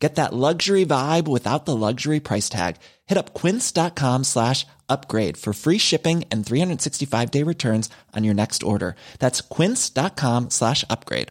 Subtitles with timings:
[0.00, 2.76] Get that luxury vibe without the luxury price tag.
[3.06, 8.62] Hit up quince.com slash upgrade for free shipping and 365 day returns on your next
[8.62, 8.96] order.
[9.18, 11.28] That's quince.com slash upgrade.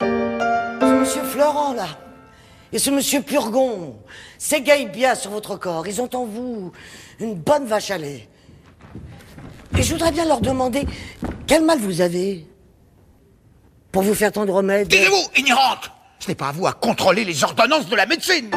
[0.00, 1.88] Monsieur Florent, là,
[2.72, 3.96] et ce monsieur Purgon
[4.38, 5.86] s'égayent bien sur votre corps.
[5.88, 6.72] Ils ont en vous
[7.18, 8.28] une bonne vache à lait.
[9.76, 10.86] Et je voudrais bien leur demander
[11.46, 12.47] quel mal vous avez
[13.92, 14.88] pour vous faire tant de remèdes.
[14.88, 18.50] Taisez-vous, ignorante Ce n'est pas à vous à contrôler les ordonnances de la médecine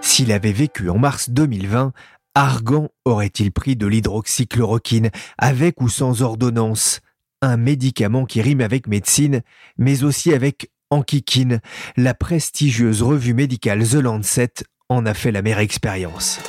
[0.00, 1.92] S'il avait vécu en mars 2020,
[2.34, 7.00] Argan aurait-il pris de l'hydroxychloroquine, avec ou sans ordonnance?
[7.42, 9.42] Un médicament qui rime avec médecine,
[9.78, 11.60] mais aussi avec Ankikine.
[11.96, 14.52] La prestigieuse revue médicale The Lancet
[14.88, 16.40] en a fait la mère expérience.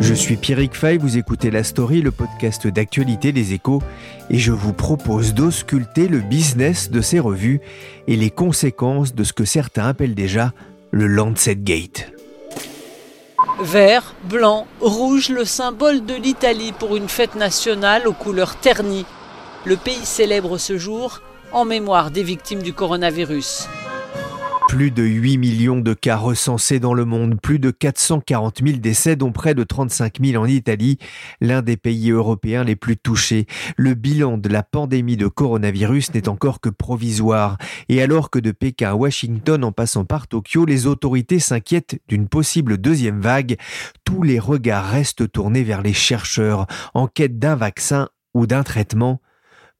[0.00, 3.82] Je suis Pierrick Fay, vous écoutez La Story, le podcast d'actualité des échos,
[4.30, 7.60] et je vous propose d'ausculter le business de ces revues
[8.08, 10.52] et les conséquences de ce que certains appellent déjà
[10.90, 12.12] le Lancet Gate.
[13.60, 19.06] Vert, blanc, rouge, le symbole de l'Italie pour une fête nationale aux couleurs ternies.
[19.66, 21.20] Le pays célèbre ce jour
[21.52, 23.68] en mémoire des victimes du coronavirus.
[24.70, 29.16] Plus de 8 millions de cas recensés dans le monde, plus de 440 000 décès,
[29.16, 30.96] dont près de 35 000 en Italie,
[31.40, 33.46] l'un des pays européens les plus touchés.
[33.76, 37.58] Le bilan de la pandémie de coronavirus n'est encore que provisoire.
[37.88, 42.28] Et alors que de Pékin à Washington en passant par Tokyo, les autorités s'inquiètent d'une
[42.28, 43.56] possible deuxième vague,
[44.04, 49.20] tous les regards restent tournés vers les chercheurs en quête d'un vaccin ou d'un traitement.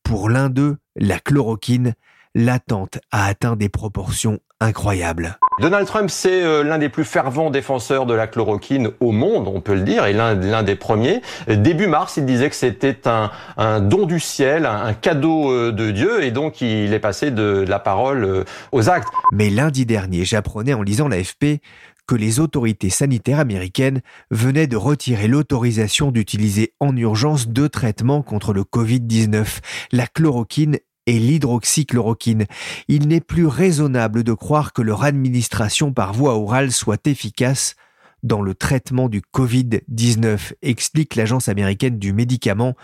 [0.03, 1.95] Pour l'un d'eux, la chloroquine,
[2.35, 5.39] l'attente a atteint des proportions incroyables.
[5.61, 9.61] Donald Trump, c'est euh, l'un des plus fervents défenseurs de la chloroquine au monde, on
[9.61, 11.23] peut le dire, et l'un des premiers.
[11.49, 16.23] Début mars, il disait que c'était un, don du ciel, un, cadeau euh, de Dieu,
[16.23, 19.09] et donc il est passé de la parole euh, aux actes.
[19.33, 21.61] Mais lundi dernier, j'apprenais en lisant l'AFP
[22.07, 24.01] que les autorités sanitaires américaines
[24.33, 29.61] venaient de retirer l'autorisation d'utiliser en urgence deux traitements contre le Covid-19,
[29.93, 32.47] la chloroquine et l'hydroxychloroquine.
[32.89, 37.75] Il n'est plus raisonnable de croire que leur administration par voie orale soit efficace
[38.23, 42.77] dans le traitement du Covid-19, explique l'Agence américaine du médicament,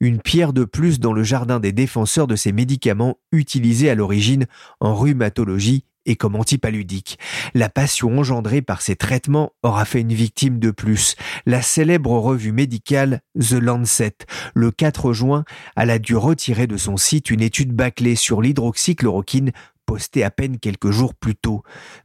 [0.00, 4.46] une pierre de plus dans le jardin des défenseurs de ces médicaments utilisés à l'origine
[4.80, 7.18] en rhumatologie et comme antipaludique.
[7.54, 11.16] La passion engendrée par ces traitements aura fait une victime de plus.
[11.44, 14.16] La célèbre revue médicale The Lancet,
[14.54, 15.44] le 4 juin,
[15.76, 19.52] elle a dû retirer de son site une étude bâclée sur l'hydroxychloroquine
[19.86, 21.62] postée à peine quelques jours plus tôt.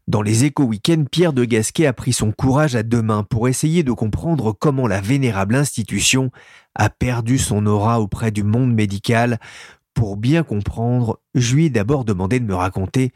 [0.07, 3.49] Dans les échos week-end, Pierre de Gasquet a pris son courage à deux mains pour
[3.49, 6.31] essayer de comprendre comment la vénérable institution
[6.75, 9.39] a perdu son aura auprès du monde médical.
[9.93, 13.11] Pour bien comprendre, je lui ai d'abord demandé de me raconter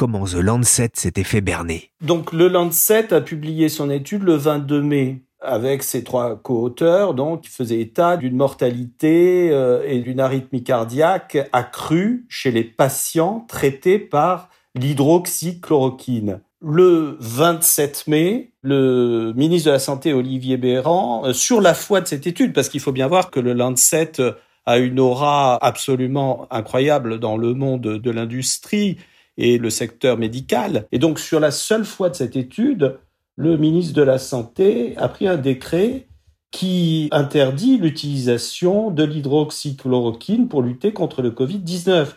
[0.00, 1.90] comment The Lancet s'était fait berner.
[2.00, 7.42] Donc le Lancet a publié son étude le 22 mai avec ses trois co-auteurs, donc
[7.42, 13.98] qui faisaient état d'une mortalité euh, et d'une arythmie cardiaque accrue chez les patients traités
[13.98, 16.40] par l'hydroxychloroquine.
[16.62, 22.06] Le 27 mai, le ministre de la Santé Olivier Béran, euh, sur la foi de
[22.06, 24.12] cette étude, parce qu'il faut bien voir que le Lancet
[24.64, 28.96] a une aura absolument incroyable dans le monde de l'industrie,
[29.36, 30.86] et le secteur médical.
[30.92, 32.98] Et donc, sur la seule foi de cette étude,
[33.36, 36.06] le ministre de la Santé a pris un décret
[36.50, 42.08] qui interdit l'utilisation de l'hydroxychloroquine pour lutter contre le Covid-19.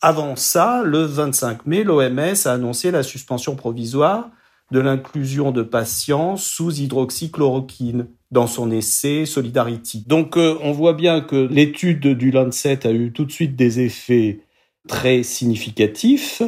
[0.00, 4.30] Avant ça, le 25 mai, l'OMS a annoncé la suspension provisoire
[4.72, 10.04] de l'inclusion de patients sous hydroxychloroquine dans son essai Solidarity.
[10.08, 13.80] Donc euh, on voit bien que l'étude du Lancet a eu tout de suite des
[13.80, 14.40] effets
[14.88, 16.42] très significatifs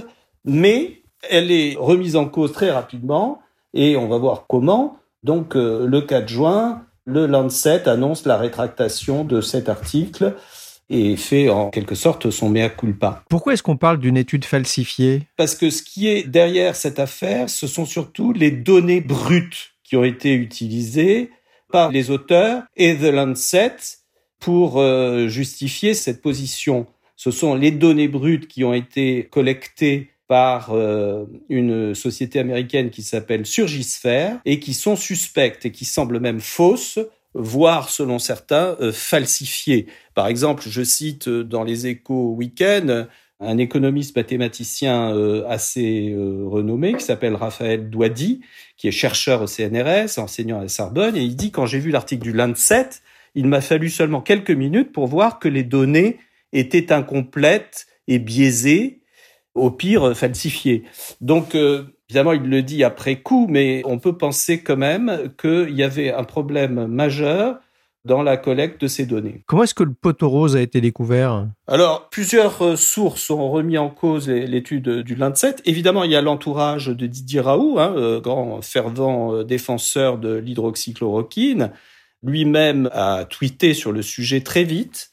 [0.45, 3.41] mais elle est remise en cause très rapidement
[3.73, 4.99] et on va voir comment.
[5.23, 10.35] Donc euh, le 4 juin, le Lancet annonce la rétractation de cet article
[10.91, 13.25] et fait en quelque sorte son mea culpa.
[13.31, 15.23] Pourquoi est-ce qu'on parle d'une étude falsifiée?
[15.37, 19.97] Parce que ce qui est derrière cette affaire, ce sont surtout les données brutes qui
[19.97, 21.31] ont été utilisées
[21.73, 23.77] par les auteurs et The Lancet
[24.39, 26.87] pour euh, justifier cette position.
[27.25, 33.01] Ce sont les données brutes qui ont été collectées par euh, une société américaine qui
[33.01, 36.99] s'appelle Surgisphere et qui sont suspectes et qui semblent même fausses
[37.33, 39.87] voire selon certains euh, falsifiées.
[40.15, 43.07] Par exemple, je cite euh, dans les échos week-end
[43.41, 45.13] un économiste mathématicien
[45.49, 48.43] assez renommé qui s'appelle Raphaël Douadi,
[48.77, 51.91] qui est chercheur au CNRS, enseignant à la Sorbonne, et il dit quand j'ai vu
[51.91, 52.91] l'article du Lancet,
[53.35, 56.19] il m'a fallu seulement quelques minutes pour voir que les données
[56.55, 59.03] étaient incomplètes et biaisées
[59.55, 60.85] au pire falsifié.
[61.21, 65.71] Donc, euh, évidemment, il le dit après coup, mais on peut penser quand même qu'il
[65.71, 67.59] y avait un problème majeur
[68.05, 69.43] dans la collecte de ces données.
[69.47, 71.49] Comment est-ce que le poteau rose a été découvert?
[71.67, 75.57] Alors, plusieurs euh, sources ont remis en cause l'étude du Lancet.
[75.65, 81.71] Évidemment, il y a l'entourage de Didier Raoult, hein, euh, grand fervent défenseur de l'hydroxychloroquine.
[82.23, 85.11] Lui-même a tweeté sur le sujet très vite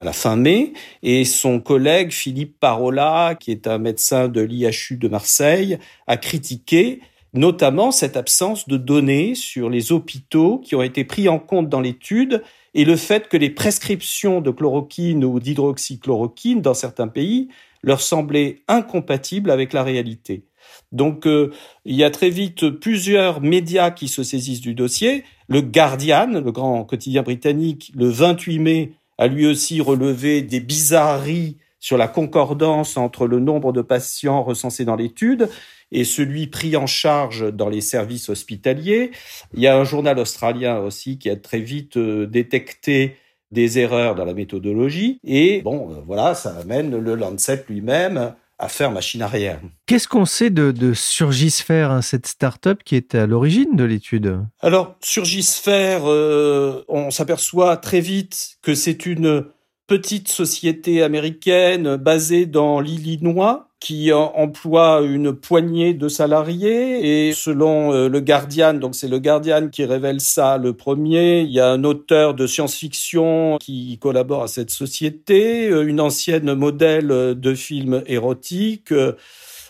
[0.00, 4.96] à la fin mai, et son collègue Philippe Parola, qui est un médecin de l'IHU
[4.96, 7.00] de Marseille, a critiqué
[7.34, 11.80] notamment cette absence de données sur les hôpitaux qui ont été pris en compte dans
[11.80, 12.42] l'étude
[12.74, 17.48] et le fait que les prescriptions de chloroquine ou d'hydroxychloroquine dans certains pays
[17.82, 20.44] leur semblaient incompatibles avec la réalité.
[20.92, 21.52] Donc euh,
[21.84, 25.24] il y a très vite plusieurs médias qui se saisissent du dossier.
[25.48, 31.58] Le Guardian, le grand quotidien britannique, le 28 mai, a lui aussi relevé des bizarreries
[31.78, 35.50] sur la concordance entre le nombre de patients recensés dans l'étude
[35.92, 39.10] et celui pris en charge dans les services hospitaliers.
[39.52, 43.16] Il y a un journal australien aussi qui a très vite euh, détecté
[43.50, 45.20] des erreurs dans la méthodologie.
[45.22, 49.58] Et bon, euh, voilà, ça amène le Lancet lui-même à faire machine arrière.
[49.86, 54.38] Qu'est-ce qu'on sait de, de Surgisphère, hein, cette start-up qui est à l'origine de l'étude?
[54.60, 59.46] Alors, Surgisphère, euh, on s'aperçoit très vite que c'est une
[59.86, 68.08] petite société américaine basée dans l'Illinois qui emploie une poignée de salariés et selon euh,
[68.10, 71.82] le Guardian, donc c'est le Guardian qui révèle ça le premier, il y a un
[71.84, 78.92] auteur de science-fiction qui collabore à cette société, euh, une ancienne modèle de films érotiques
[78.92, 79.16] euh,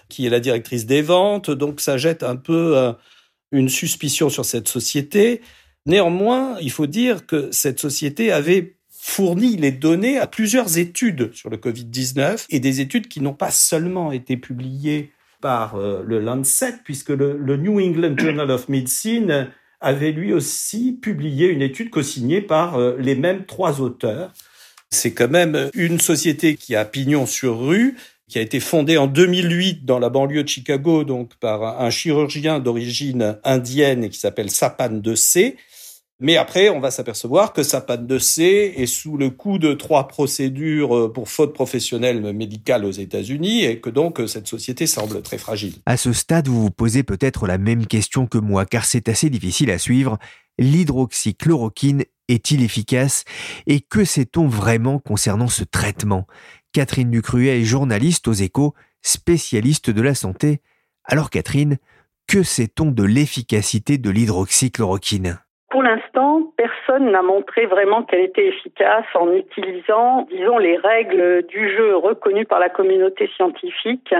[0.08, 2.92] qui est la directrice des ventes, donc ça jette un peu
[3.52, 5.40] une suspicion sur cette société.
[5.86, 11.48] Néanmoins, il faut dire que cette société avait fournit les données à plusieurs études sur
[11.48, 16.74] le Covid-19 et des études qui n'ont pas seulement été publiées par euh, le Lancet,
[16.84, 19.48] puisque le, New England Journal of Medicine
[19.80, 24.34] avait lui aussi publié une étude co-signée par euh, les mêmes trois auteurs.
[24.90, 27.96] C'est quand même une société qui a pignon sur rue,
[28.28, 32.60] qui a été fondée en 2008 dans la banlieue de Chicago, donc par un chirurgien
[32.60, 35.56] d'origine indienne qui s'appelle Sapan de C,
[36.20, 39.72] mais après, on va s'apercevoir que sa panne de C est sous le coup de
[39.72, 44.86] trois procédures euh, pour faute professionnelle médicale aux États-Unis et que donc euh, cette société
[44.86, 45.76] semble très fragile.
[45.86, 49.30] À ce stade, vous vous posez peut-être la même question que moi, car c'est assez
[49.30, 50.18] difficile à suivre.
[50.58, 53.24] L'hydroxychloroquine est-il efficace
[53.66, 56.26] Et que sait-on vraiment concernant ce traitement?
[56.72, 60.60] Catherine Ducruet est journaliste aux échos, spécialiste de la santé.
[61.04, 61.78] Alors Catherine,
[62.26, 65.40] que sait-on de l'efficacité de l'hydroxychloroquine?
[65.70, 71.70] Pour l'instant, personne n'a montré vraiment qu'elle était efficace en utilisant, disons, les règles du
[71.76, 74.12] jeu reconnues par la communauté scientifique,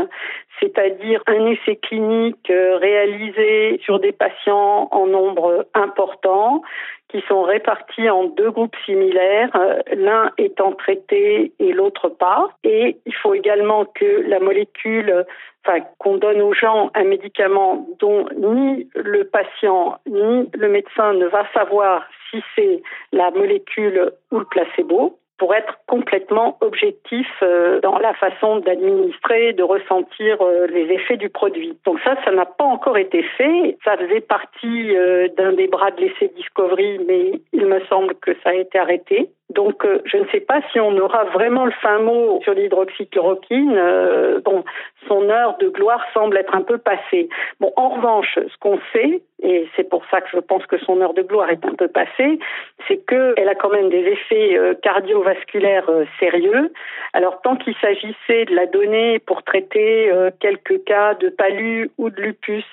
[0.60, 6.62] c'est-à-dire un essai clinique euh, réalisé sur des patients en nombre important
[7.08, 12.50] qui sont répartis en deux groupes similaires, euh, l'un étant traité et l'autre pas.
[12.62, 15.26] Et il faut également que la molécule
[15.64, 21.26] enfin, qu'on donne aux gens un médicament dont ni le patient ni le médecin ne
[21.26, 27.98] va savoir si c'est la molécule ou le placebo pour être complètement objectif euh, dans
[27.98, 31.78] la façon d'administrer, de ressentir euh, les effets du produit.
[31.86, 33.78] Donc ça, ça n'a pas encore été fait.
[33.82, 38.32] Ça faisait partie euh, d'un des bras de l'essai Discovery, mais il me semble que
[38.44, 39.30] ça a été arrêté.
[39.50, 43.76] Donc, euh, je ne sais pas si on aura vraiment le fin mot sur l'hydroxychloroquine.
[43.76, 44.64] Euh, bon,
[45.08, 47.28] son heure de gloire semble être un peu passée.
[47.58, 51.00] Bon, en revanche, ce qu'on sait, et c'est pour ça que je pense que son
[51.00, 52.38] heure de gloire est un peu passée,
[52.86, 55.90] c'est qu'elle a quand même des effets euh, cardiovasculaires
[56.20, 56.72] sérieux.
[57.12, 62.20] Alors, tant qu'il s'agissait de la donner pour traiter quelques cas de palu ou de
[62.20, 62.64] lupus,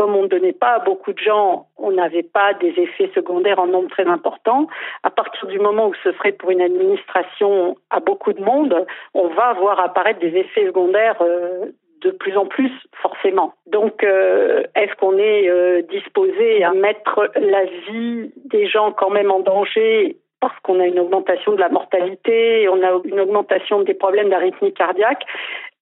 [0.00, 3.58] comme on ne donnait pas à beaucoup de gens, on n'avait pas des effets secondaires
[3.58, 4.66] en nombre très important.
[5.02, 9.28] À partir du moment où ce serait pour une administration à beaucoup de monde, on
[9.28, 11.66] va voir apparaître des effets secondaires euh,
[12.00, 13.52] de plus en plus forcément.
[13.66, 19.30] Donc, euh, est-ce qu'on est, euh, disposé à mettre la vie des gens quand même
[19.30, 23.92] en danger parce qu'on a une augmentation de la mortalité, on a une augmentation des
[23.92, 25.26] problèmes d'arythmie cardiaque?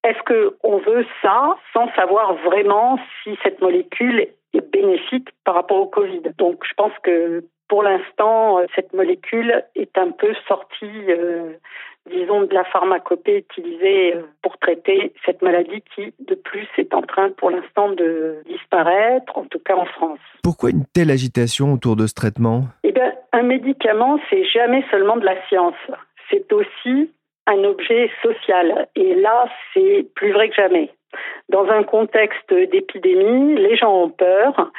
[0.03, 5.87] Est-ce qu'on veut ça sans savoir vraiment si cette molécule est bénéfique par rapport au
[5.87, 6.21] Covid?
[6.37, 11.53] Donc je pense que pour l'instant, cette molécule est un peu sortie euh,
[12.09, 17.01] disons, de la pharmacopée utilisée euh, pour traiter cette maladie qui, de plus, est en
[17.01, 20.19] train pour l'instant de disparaître, en tout cas en France.
[20.43, 22.63] Pourquoi une telle agitation autour de ce traitement?
[22.83, 25.75] Eh bien, un médicament, c'est jamais seulement de la science.
[26.29, 27.11] C'est aussi
[27.49, 28.87] un objet social.
[28.95, 30.89] Et là, c'est plus vrai que jamais.
[31.49, 34.71] Dans un contexte d'épidémie, les gens ont peur.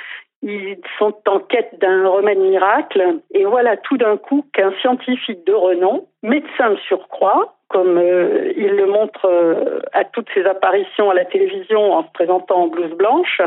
[0.42, 3.18] Ils sont en quête d'un remède miracle.
[3.34, 8.72] Et voilà tout d'un coup qu'un scientifique de renom, médecin de surcroît, comme euh, il
[8.74, 12.92] le montre euh, à toutes ses apparitions à la télévision en se présentant en blouse
[12.92, 13.40] blanche,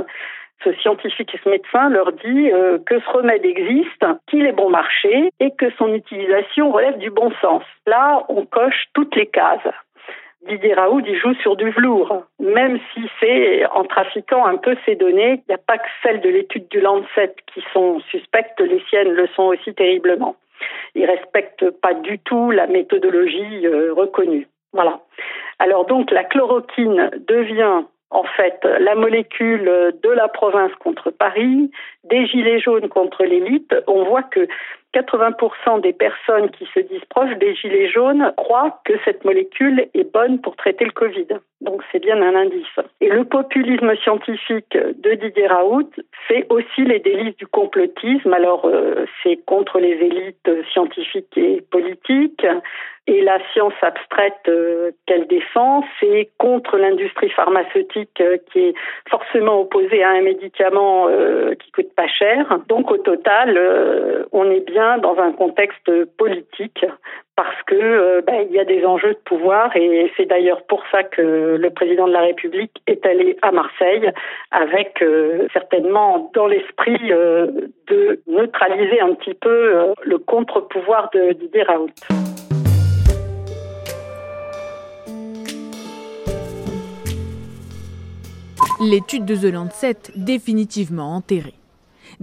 [0.64, 4.70] ce scientifique et ce médecin leur dit euh, que ce remède existe, qu'il est bon
[4.70, 7.64] marché et que son utilisation relève du bon sens.
[7.86, 9.68] Là, on coche toutes les cases.
[10.48, 15.36] Didier Raoult joue sur du velours, même si c'est en trafiquant un peu ces données,
[15.36, 19.12] il n'y a pas que celles de l'étude du Lancet qui sont suspectes, les siennes
[19.12, 20.36] le sont aussi terriblement.
[20.96, 24.48] Il respecte pas du tout la méthodologie euh, reconnue.
[24.74, 25.00] Voilà.
[25.60, 27.84] Alors donc la chloroquine devient
[28.14, 29.66] en fait la molécule
[30.02, 31.72] de la province contre Paris,
[32.04, 33.76] des gilets jaunes contre l'élite.
[33.88, 34.48] On voit que
[34.94, 40.12] 80% des personnes qui se disent proches des gilets jaunes croient que cette molécule est
[40.12, 41.28] bonne pour traiter le Covid.
[41.64, 42.80] Donc c'est bien un indice.
[43.00, 45.90] Et le populisme scientifique de Didier Raoult
[46.28, 48.34] fait aussi les délices du complotisme.
[48.34, 52.46] Alors euh, c'est contre les élites scientifiques et politiques,
[53.08, 58.74] et la science abstraite euh, qu'elle défend, c'est contre l'industrie pharmaceutique euh, qui est
[59.10, 61.08] forcément opposée à un médicament
[61.60, 62.60] qui coûte pas cher.
[62.68, 63.58] Donc au total,
[64.32, 66.86] on est bien dans un contexte politique
[67.36, 71.04] parce que ben, il y a des enjeux de pouvoir et c'est d'ailleurs pour ça
[71.04, 74.12] que le président de la République est allé à Marseille
[74.52, 75.04] avec
[75.52, 81.36] certainement dans l'esprit de neutraliser un petit peu le contre-pouvoir de
[81.66, 81.90] Raoult.
[88.84, 91.54] L'étude de The Lancet définitivement enterrée.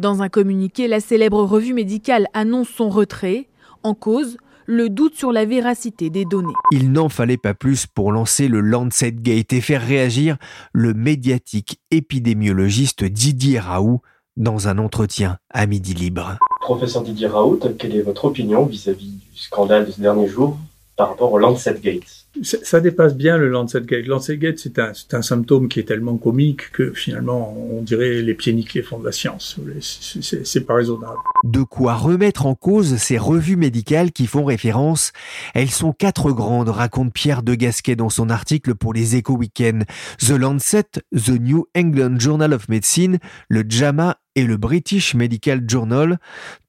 [0.00, 3.48] Dans un communiqué, la célèbre revue médicale annonce son retrait.
[3.82, 6.54] En cause, le doute sur la véracité des données.
[6.72, 10.38] Il n'en fallait pas plus pour lancer le Lancet Gate et faire réagir
[10.72, 14.00] le médiatique épidémiologiste Didier Raoult
[14.38, 16.38] dans un entretien à Midi Libre.
[16.62, 20.56] Professeur Didier Raoult, quelle est votre opinion vis-à-vis du scandale de ces derniers jours?
[20.96, 24.06] Par rapport au Lancet Gate ça dépasse bien le Lancet Gate.
[24.06, 28.34] Lancet Gate, c'est un, un, symptôme qui est tellement comique que finalement, on dirait les
[28.34, 29.58] pieds nickelés font de la science.
[29.80, 31.18] C'est pas raisonnable.
[31.44, 35.12] De quoi remettre en cause ces revues médicales qui font référence.
[35.54, 39.84] Elles sont quatre grandes, raconte Pierre de Gasquet dans son article pour les Éco Weekend.
[40.18, 43.18] The Lancet, The New England Journal of Medicine,
[43.48, 46.18] le JAMA et le British Medical Journal,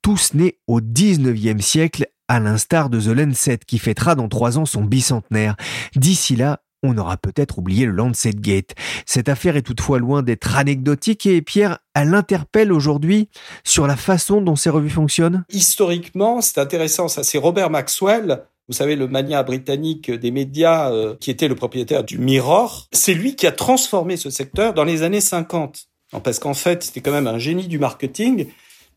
[0.01, 4.65] tous nés au 19e siècle à l'instar de The Lancet qui fêtera dans trois ans
[4.65, 5.55] son bicentenaire.
[5.95, 8.73] D'ici là, on aura peut-être oublié le Lancet Gate.
[9.05, 13.29] Cette affaire est toutefois loin d'être anecdotique et Pierre, elle interpelle aujourd'hui
[13.63, 15.43] sur la façon dont ces revues fonctionnent?
[15.49, 21.15] Historiquement, c'est intéressant, ça c'est Robert Maxwell, vous savez, le mania britannique des médias euh,
[21.19, 22.87] qui était le propriétaire du Mirror.
[22.93, 25.89] C'est lui qui a transformé ce secteur dans les années 50.
[26.23, 28.47] parce qu'en fait, c'était quand même un génie du marketing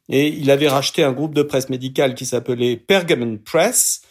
[0.08, 4.02] et il avait racheté un groupe de presse médicale qui s'appelait Pergamon Press,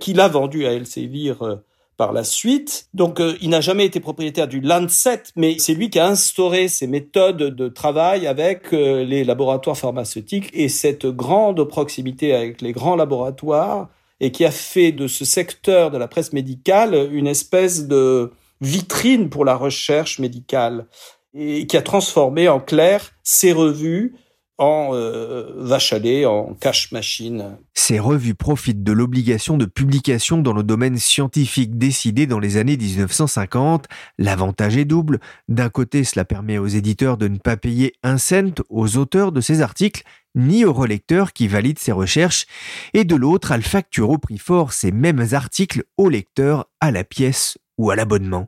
[0.00, 1.56] qu'il a vendu à Elsevier euh,
[1.96, 2.88] par la suite.
[2.94, 6.68] Donc, euh, il n'a jamais été propriétaire du Lancet, mais c'est lui qui a instauré
[6.68, 12.72] ces méthodes de travail avec euh, les laboratoires pharmaceutiques et cette grande proximité avec les
[12.72, 13.88] grands laboratoires
[14.20, 19.28] et qui a fait de ce secteur de la presse médicale une espèce de vitrine
[19.28, 20.86] pour la recherche médicale
[21.34, 24.14] et qui a transformé en clair ces revues
[24.58, 25.98] en euh, vache à
[26.28, 27.56] en cash machine.
[27.74, 32.76] Ces revues profitent de l'obligation de publication dans le domaine scientifique décidé dans les années
[32.76, 33.86] 1950.
[34.18, 35.20] L'avantage est double.
[35.48, 39.40] D'un côté, cela permet aux éditeurs de ne pas payer un cent aux auteurs de
[39.40, 40.02] ces articles,
[40.34, 42.46] ni aux relecteurs qui valident ces recherches,
[42.94, 47.04] et de l'autre, elle facture au prix fort ces mêmes articles aux lecteurs à la
[47.04, 48.46] pièce ou à l'abonnement.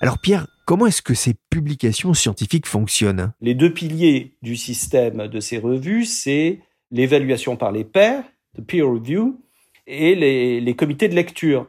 [0.00, 3.32] Alors Pierre, Comment est-ce que ces publications scientifiques fonctionnent?
[3.42, 8.24] Les deux piliers du système de ces revues, c'est l'évaluation par les pairs,
[8.56, 9.38] the peer review,
[9.86, 11.66] et les, comités de lecture.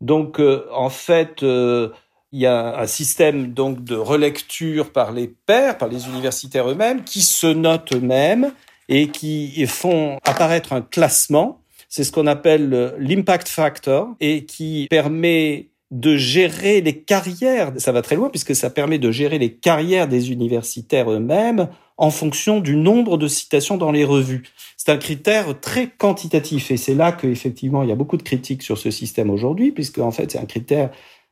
[0.00, 1.90] Donc, euh, en fait, euh,
[2.32, 7.04] il y a un système donc de relecture par les pairs, par les universitaires eux-mêmes,
[7.04, 8.52] qui se notent eux-mêmes
[8.88, 11.60] et qui font apparaître un classement.
[11.90, 17.72] C'est ce qu'on appelle l'impact factor et qui permet de gérer les carrières.
[17.76, 22.10] Ça va très loin puisque ça permet de gérer les carrières des universitaires eux-mêmes en
[22.10, 24.42] fonction du nombre de citations dans les revues.
[24.76, 28.64] C'est un critère très quantitatif et c'est là qu'effectivement il y a beaucoup de critiques
[28.64, 30.90] sur ce système aujourd'hui puisque en fait c'est un critère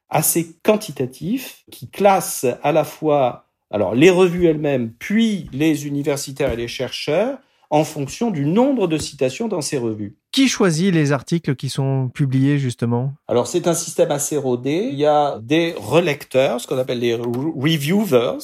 [0.09, 6.57] assez quantitatif qui classe à la fois alors les revues elles-mêmes puis les universitaires et
[6.57, 7.38] les chercheurs
[7.73, 10.14] en fonction du nombre de citations dans ces revues.
[10.31, 13.14] Qui choisit les articles qui sont publiés justement?
[13.26, 14.91] Alors c'est un système assez rodé.
[14.93, 18.38] Il y a des relecteurs, ce qu'on appelle les reviewers,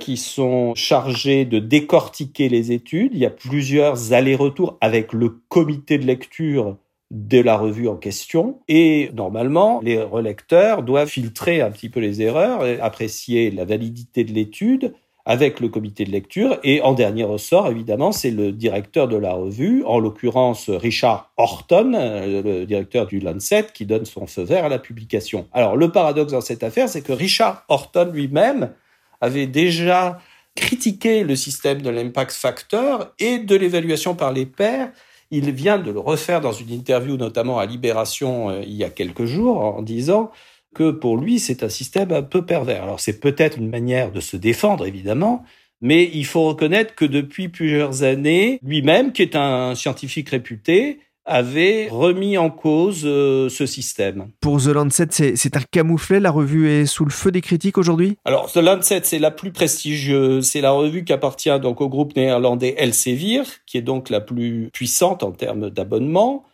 [0.00, 3.10] qui sont chargés de décortiquer les études.
[3.14, 6.76] Il y a plusieurs allers-retours avec le comité de lecture
[7.10, 8.60] de la revue en question.
[8.68, 14.32] Et normalement, les relecteurs doivent filtrer un petit peu les erreurs, apprécier la validité de
[14.32, 16.58] l'étude avec le comité de lecture.
[16.64, 21.92] Et en dernier ressort, évidemment, c'est le directeur de la revue, en l'occurrence Richard Horton,
[21.94, 25.46] euh, le directeur du Lancet, qui donne son feu vert à la publication.
[25.52, 28.72] Alors le paradoxe dans cette affaire, c'est que Richard Horton lui-même
[29.20, 30.18] avait déjà
[30.54, 34.90] critiqué le système de l'impact factor et de l'évaluation par les pairs.
[35.30, 38.90] Il vient de le refaire dans une interview, notamment à Libération, euh, il y a
[38.90, 40.30] quelques jours, en disant
[40.74, 42.82] que pour lui, c'est un système un peu pervers.
[42.82, 45.44] Alors c'est peut-être une manière de se défendre, évidemment,
[45.80, 51.88] mais il faut reconnaître que depuis plusieurs années, lui-même, qui est un scientifique réputé, avait
[51.90, 54.28] remis en cause euh, ce système.
[54.40, 56.18] Pour The Lancet, c'est un camouflet.
[56.18, 58.16] La revue est sous le feu des critiques aujourd'hui?
[58.24, 60.44] Alors, The Lancet, c'est la plus prestigieuse.
[60.46, 64.70] C'est la revue qui appartient donc au groupe néerlandais Elsevier, qui est donc la plus
[64.72, 66.44] puissante en termes d'abonnement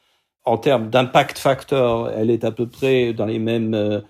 [0.49, 4.01] en termes d'impact factor, elle est à peu près dans les mêmes euh,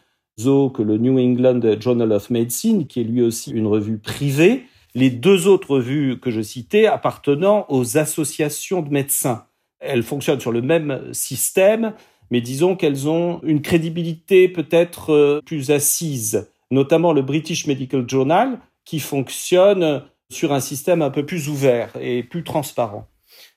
[0.44, 4.64] eaux que le New England Journal of Medicine, qui est lui aussi une revue privée.
[4.94, 9.46] Les deux autres revues que je citais appartenant aux associations de médecins.
[9.80, 11.94] Elles fonctionnent sur le même système,
[12.30, 18.60] mais disons qu'elles ont une crédibilité peut-être euh, plus assise, notamment le British Medical Journal,
[18.84, 23.08] qui fonctionne sur un système un peu plus ouvert et plus transparent.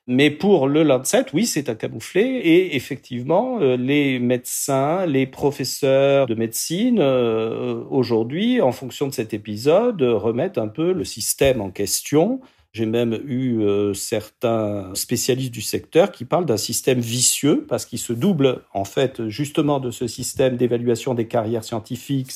[0.07, 2.39] Mais pour le Lancet, oui, c'est un camouflet.
[2.39, 9.33] Et effectivement, euh, les médecins, les professeurs de médecine, euh, aujourd'hui, en fonction de cet
[9.33, 12.41] épisode, remettent un peu le système en question.
[12.73, 17.99] J'ai même eu euh, certains spécialistes du secteur qui parlent d'un système vicieux parce qu'il
[17.99, 22.31] se double en fait justement de ce système d'évaluation des carrières scientifiques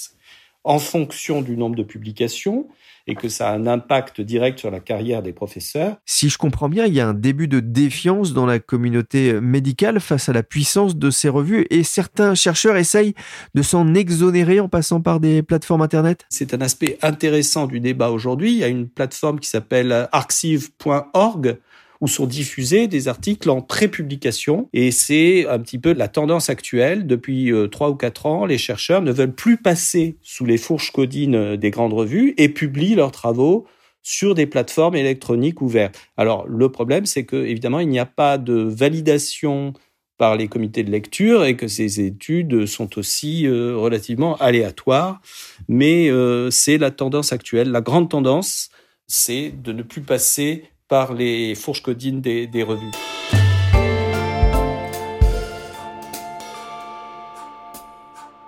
[0.66, 2.68] en fonction du nombre de publications
[3.08, 5.98] et que ça a un impact direct sur la carrière des professeurs.
[6.06, 10.00] Si je comprends bien, il y a un début de défiance dans la communauté médicale
[10.00, 13.14] face à la puissance de ces revues et certains chercheurs essayent
[13.54, 16.26] de s'en exonérer en passant par des plateformes Internet?
[16.30, 18.54] C'est un aspect intéressant du débat aujourd'hui.
[18.54, 21.60] Il y a une plateforme qui s'appelle arxiv.org
[22.08, 24.70] sont diffusés des articles en prépublication.
[24.74, 27.08] Et c'est un petit peu la tendance actuelle.
[27.08, 30.92] Depuis euh, trois ou quatre ans, les chercheurs ne veulent plus passer sous les fourches
[30.92, 33.66] codines des grandes revues et publient leurs travaux
[34.04, 36.00] sur des plateformes électroniques ouvertes.
[36.16, 39.74] Alors, le problème, c'est que, évidemment, il n'y a pas de validation
[40.18, 45.22] par les comités de lecture et que ces études sont aussi euh, relativement aléatoires.
[45.68, 47.72] Mais euh, c'est la tendance actuelle.
[47.72, 48.70] La grande tendance,
[49.08, 52.92] c'est de ne plus passer par les fourches codines des, revues.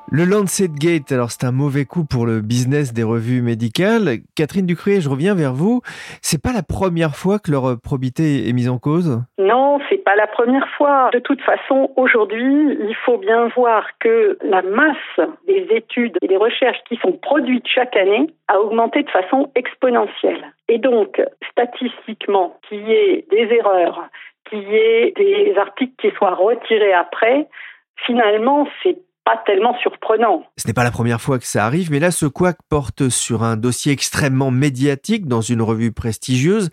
[0.09, 4.23] Le Lancet Gate, alors c'est un mauvais coup pour le business des revues médicales.
[4.37, 5.81] Catherine Ducruet, je reviens vers vous.
[6.21, 9.21] C'est pas la première fois que leur probité est mise en cause?
[9.37, 11.09] Non, c'est pas la première fois.
[11.11, 16.37] De toute façon, aujourd'hui, il faut bien voir que la masse des études et des
[16.37, 20.53] recherches qui sont produites chaque année a augmenté de façon exponentielle.
[20.69, 24.07] Et donc, statistiquement, qu'il y ait des erreurs,
[24.49, 27.49] qu'il y ait des articles qui soient retirés après,
[28.05, 30.43] finalement, c'est pas tellement surprenant.
[30.55, 33.43] Ce n'est pas la première fois que ça arrive, mais là, ce couac porte sur
[33.43, 36.69] un dossier extrêmement médiatique dans une revue prestigieuse.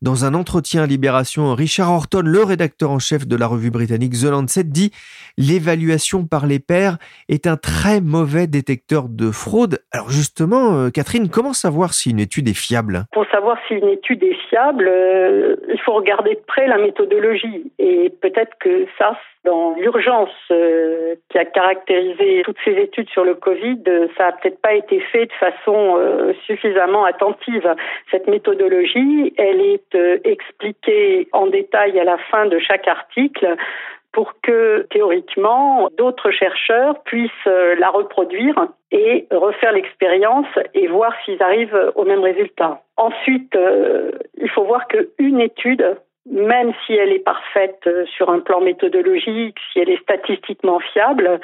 [0.00, 4.12] Dans un entretien à Libération, Richard Horton, le rédacteur en chef de la revue britannique
[4.12, 4.90] The Lancet, dit
[5.36, 6.96] l'évaluation par les pairs
[7.28, 9.80] est un très mauvais détecteur de fraude.
[9.92, 13.04] Alors justement, euh, Catherine, comment savoir si une étude est fiable?
[13.12, 17.70] Pour savoir si une étude est fiable, euh, il faut regarder de près la méthodologie.
[17.78, 21.97] Et peut-être que ça, dans l'urgence euh, qui a caractérisé
[22.44, 25.96] toutes ces études sur le Covid, euh, ça a peut-être pas été fait de façon
[25.96, 27.74] euh, suffisamment attentive.
[28.10, 33.56] Cette méthodologie, elle est expliquée en détail à la fin de chaque article
[34.12, 38.54] pour que théoriquement d'autres chercheurs puissent la reproduire
[38.90, 42.80] et refaire l'expérience et voir s'ils arrivent au même résultat.
[42.96, 43.56] Ensuite,
[44.40, 45.98] il faut voir qu'une étude
[46.30, 51.40] même si elle est parfaite euh, sur un plan méthodologique, si elle est statistiquement fiable,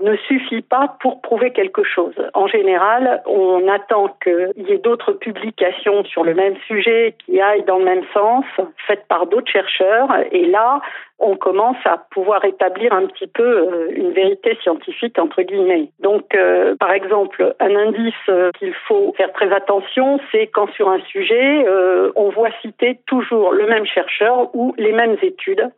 [0.00, 2.14] ne suffit pas pour prouver quelque chose.
[2.34, 7.64] En général, on attend qu'il y ait d'autres publications sur le même sujet qui aillent
[7.64, 8.44] dans le même sens,
[8.86, 10.80] faites par d'autres chercheurs, et là,
[11.20, 15.90] on commence à pouvoir établir un petit peu euh, une vérité scientifique entre guillemets.
[15.98, 20.88] Donc, euh, par exemple, un indice euh, qu'il faut faire très attention, c'est quand sur
[20.88, 21.66] un sujet,
[22.16, 25.68] on voit citer toujours le même chercheur ou les mêmes études.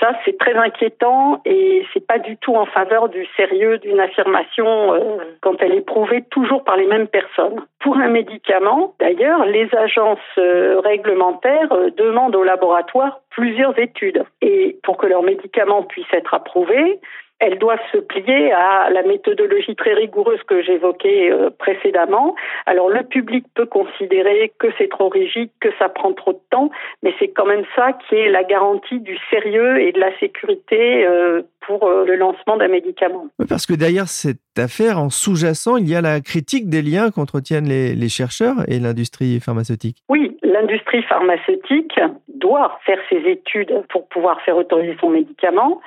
[0.00, 4.98] Ça, c'est très inquiétant et c'est pas du tout en faveur du sérieux d'une affirmation
[5.40, 7.60] quand elle est prouvée toujours par les mêmes personnes.
[7.80, 14.24] Pour un médicament, d'ailleurs, les agences réglementaires demandent au laboratoire plusieurs études.
[14.40, 17.00] Et pour que leur médicament puisse être approuvé,
[17.42, 22.36] elles doivent se plier à la méthodologie très rigoureuse que j'évoquais euh, précédemment.
[22.66, 26.70] Alors le public peut considérer que c'est trop rigide, que ça prend trop de temps,
[27.02, 31.04] mais c'est quand même ça qui est la garantie du sérieux et de la sécurité
[31.04, 33.26] euh, pour euh, le lancement d'un médicament.
[33.48, 37.68] Parce que derrière cette affaire, en sous-jacent, il y a la critique des liens qu'entretiennent
[37.68, 39.98] les, chercheurs et l'industrie pharmaceutique.
[40.08, 45.80] Oui, l'industrie pharmaceutique doit faire ses études pour pouvoir faire autoriser son médicament.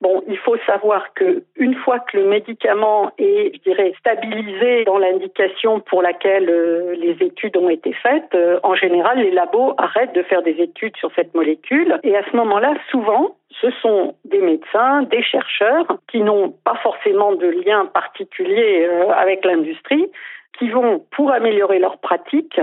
[0.00, 4.96] Bon, il faut savoir que une fois que le médicament est, je dirais, stabilisé dans
[4.96, 10.14] l'indication pour laquelle euh, les études ont été faites, euh, en général, les labos arrêtent
[10.14, 12.00] de faire des études sur cette molécule.
[12.02, 17.32] Et à ce moment-là, souvent, ce sont des médecins, des chercheurs qui n'ont pas forcément
[17.32, 20.10] de lien particulier euh, avec l'industrie,
[20.58, 22.60] qui vont, pour améliorer leur pratique,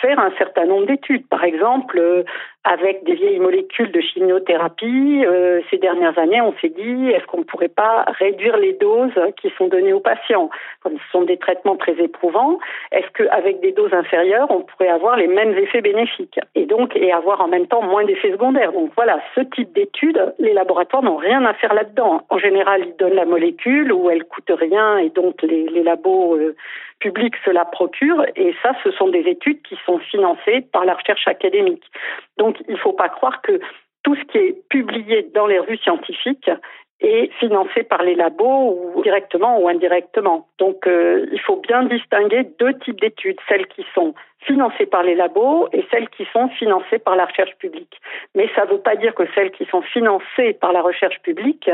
[0.00, 1.26] faire un certain nombre d'études.
[1.28, 2.24] Par exemple, euh,
[2.70, 7.38] avec des vieilles molécules de chimiothérapie, euh, ces dernières années, on s'est dit, est-ce qu'on
[7.38, 10.50] ne pourrait pas réduire les doses qui sont données aux patients?
[10.82, 12.58] Comme ce sont des traitements très éprouvants,
[12.92, 16.38] est-ce qu'avec des doses inférieures, on pourrait avoir les mêmes effets bénéfiques?
[16.54, 20.52] Et donc avoir en même temps moins d'effets secondaires Donc voilà, ce type d'études, les
[20.52, 22.22] laboratoires n'ont rien à faire là-dedans.
[22.28, 26.36] En général, ils donnent la molécule où elle coûte rien et donc les, les labos
[26.36, 26.56] euh,
[27.00, 30.94] publics se la procurent et ça, ce sont des études qui sont financées par la
[30.94, 31.84] recherche académique.
[32.38, 33.60] Donc il ne faut pas croire que
[34.02, 36.50] tout ce qui est publié dans les revues scientifiques
[37.00, 40.48] est financé par les labos ou directement ou indirectement.
[40.58, 45.14] Donc euh, il faut bien distinguer deux types d'études, celles qui sont financées par les
[45.14, 48.00] labos et celles qui sont financées par la recherche publique.
[48.34, 51.70] Mais ça ne veut pas dire que celles qui sont financées par la recherche publique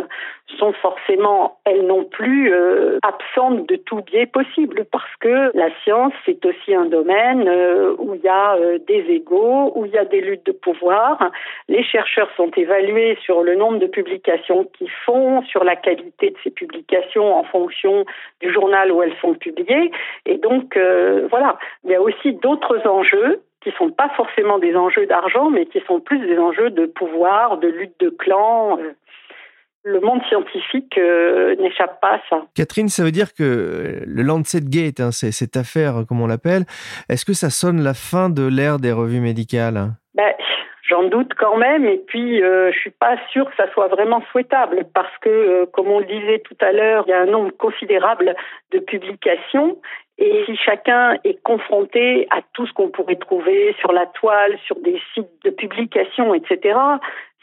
[0.58, 6.12] sont forcément, elles non plus, euh, absentes de tout biais possible, parce que la science,
[6.24, 9.98] c'est aussi un domaine euh, où il y a euh, des égaux, où il y
[9.98, 11.30] a des luttes de pouvoir.
[11.68, 16.36] Les chercheurs sont évalués sur le nombre de publications qu'ils font, sur la qualité de
[16.42, 18.04] ces publications en fonction
[18.40, 19.90] du journal où elles sont publiées.
[20.26, 20.78] Et donc,
[21.30, 25.50] voilà, il y a aussi d'autres d'autres enjeux qui sont pas forcément des enjeux d'argent,
[25.50, 28.78] mais qui sont plus des enjeux de pouvoir, de lutte de clans.
[28.78, 28.92] Euh.
[29.86, 32.42] Le monde scientifique euh, n'échappe pas à ça.
[32.54, 36.64] Catherine, ça veut dire que le Lancet Gate, hein, cette affaire, comme on l'appelle,
[37.10, 40.32] est-ce que ça sonne la fin de l'ère des revues médicales ben,
[40.88, 44.22] J'en doute quand même, et puis euh, je suis pas sûre que ça soit vraiment
[44.30, 47.26] souhaitable, parce que, euh, comme on le disait tout à l'heure, il y a un
[47.26, 48.34] nombre considérable
[48.70, 49.78] de publications,
[50.18, 54.76] et si chacun est confronté à tout ce qu'on pourrait trouver sur la toile, sur
[54.76, 56.78] des sites de publication, etc.,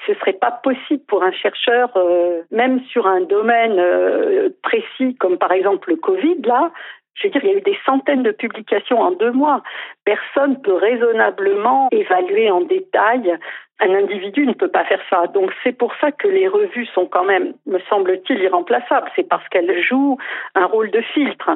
[0.08, 5.38] ce serait pas possible pour un chercheur, euh, même sur un domaine euh, précis comme
[5.38, 6.72] par exemple le Covid, là,
[7.14, 9.62] je veux dire, il y a eu des centaines de publications en deux mois.
[10.06, 13.38] Personne peut raisonnablement évaluer en détail
[13.82, 15.28] un individu ne peut pas faire ça.
[15.28, 19.10] Donc c'est pour ça que les revues sont quand même, me semble-t-il, irremplaçables.
[19.16, 20.18] C'est parce qu'elles jouent
[20.56, 21.50] un rôle de filtre.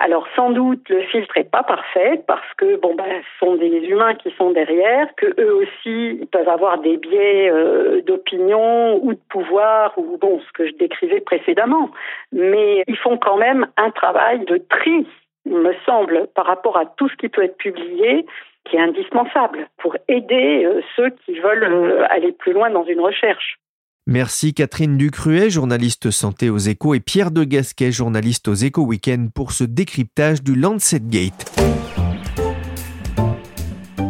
[0.00, 3.68] Alors sans doute le filtre est pas parfait parce que bon ben ce sont des
[3.86, 9.20] humains qui sont derrière, que eux aussi peuvent avoir des biais euh, d'opinion ou de
[9.30, 11.90] pouvoir ou bon ce que je décrivais précédemment.
[12.32, 15.06] Mais ils font quand même un travail de tri,
[15.46, 18.26] me semble, par rapport à tout ce qui peut être publié
[18.68, 23.00] qui est indispensable pour aider euh, ceux qui veulent euh, aller plus loin dans une
[23.00, 23.58] recherche.
[24.06, 29.28] Merci Catherine Ducruet, journaliste santé aux échos, et Pierre de Gasquet, journaliste aux échos week-end,
[29.34, 31.52] pour ce décryptage du Lancet Gate.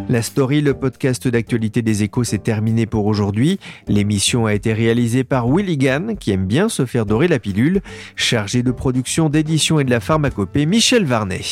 [0.09, 3.59] La story, le podcast d'actualité des échos, s'est terminé pour aujourd'hui.
[3.89, 7.83] L'émission a été réalisée par Willy Gann, qui aime bien se faire dorer la pilule.
[8.17, 11.43] Chargé de production, d'édition et de la pharmacopée, Michel Varnet.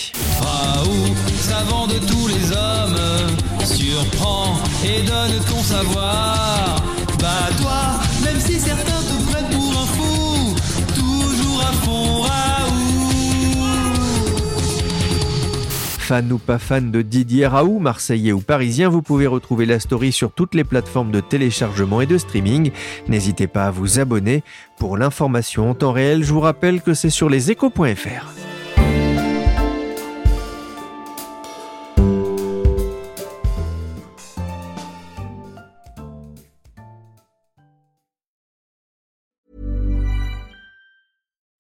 [5.29, 6.83] Donne ton savoir.
[7.21, 9.87] Bah toi, même si certains te pour un
[10.95, 12.77] toujours à fond Raoult.
[15.99, 20.13] Fan ou pas fan de Didier Raoult, marseillais ou parisien, vous pouvez retrouver la story
[20.13, 22.71] sur toutes les plateformes de téléchargement et de streaming.
[23.09, 24.45] N'hésitez pas à vous abonner.
[24.79, 28.36] Pour l'information en temps réel, je vous rappelle que c'est sur leséchos.fr.